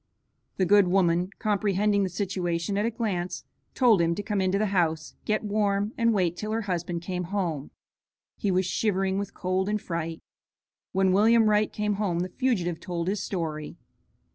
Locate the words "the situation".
2.01-2.75